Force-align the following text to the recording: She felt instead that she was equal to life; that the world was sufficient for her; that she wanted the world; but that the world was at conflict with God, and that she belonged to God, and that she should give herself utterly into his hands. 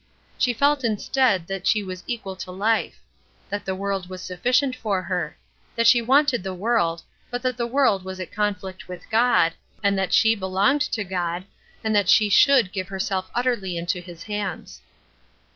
She 0.39 0.51
felt 0.53 0.83
instead 0.83 1.45
that 1.45 1.67
she 1.67 1.83
was 1.83 2.03
equal 2.07 2.35
to 2.37 2.49
life; 2.51 2.99
that 3.51 3.65
the 3.65 3.75
world 3.75 4.09
was 4.09 4.23
sufficient 4.23 4.75
for 4.75 5.03
her; 5.03 5.37
that 5.75 5.85
she 5.85 6.01
wanted 6.01 6.41
the 6.41 6.55
world; 6.55 7.03
but 7.29 7.43
that 7.43 7.55
the 7.55 7.67
world 7.67 8.03
was 8.03 8.19
at 8.19 8.31
conflict 8.31 8.87
with 8.87 9.07
God, 9.11 9.53
and 9.83 9.95
that 9.99 10.11
she 10.11 10.33
belonged 10.33 10.81
to 10.93 11.03
God, 11.03 11.45
and 11.83 11.95
that 11.95 12.09
she 12.09 12.29
should 12.29 12.71
give 12.73 12.87
herself 12.87 13.29
utterly 13.35 13.77
into 13.77 13.99
his 14.01 14.23
hands. 14.23 14.81